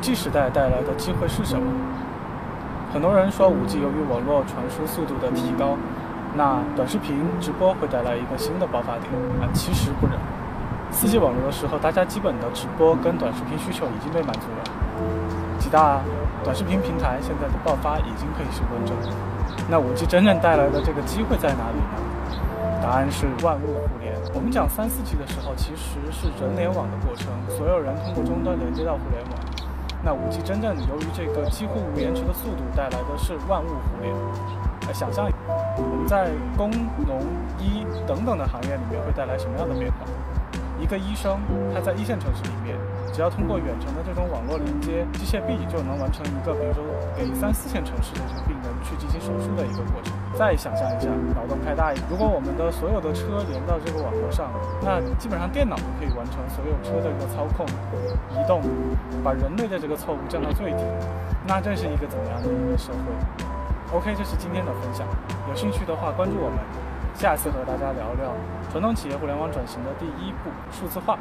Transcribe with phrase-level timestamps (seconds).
[0.00, 1.62] 5G 时代带来的机会是什么？
[2.90, 5.76] 很多人说 5G 由于网络传输速度的提高，
[6.34, 9.04] 那短视频直播会带来一个新的爆发点
[9.44, 10.16] 啊，其实不然。
[10.90, 14.64] 4G 网络的时候，大家基本的直播跟短视频需求已经被满足了，
[15.58, 16.00] 几大
[16.42, 18.96] 短视频平台现在的爆发已经可以是论证。
[19.68, 22.40] 那 5G 真正带来的这个机会在哪里呢？
[22.82, 24.16] 答案是万物互联。
[24.32, 29.36] 我们讲三四 G 的时候，其实是人联网的过程，所有人通过终端连接到互联网。
[30.02, 34.14] 那 5G 真正由于这个几乎无延迟的速度，带来的是万物互联。
[34.86, 35.30] 来想象
[35.76, 36.70] 我们在工
[37.06, 37.20] 农
[37.60, 39.98] 医等等的行业里面会带来什么样的变化？
[40.80, 41.38] 一个医生
[41.74, 42.74] 他在一线城市里面，
[43.12, 46.82] 只要通过远程的这种网络连接，机械臂就能完成一个，比如说
[47.14, 50.09] 给三四线城市的这个病人去进行手术的一个过程。
[50.40, 54.48] 再想象一下，脑洞开大一点，如果我们的所有的车连到这个网络上，
[54.80, 57.66] 那基本上电脑就可以完成所有车的一个操控、
[58.32, 58.62] 移动，
[59.22, 60.82] 把人类的这个错误降到最低。
[61.46, 65.06] 那这是一个怎么样的一个社会？OK，这是今天的分享。
[65.46, 66.56] 有兴趣的话，关注我们。
[67.12, 68.32] 下次和大家聊聊
[68.72, 71.18] 传统企业互联网转型的第一步——数字化。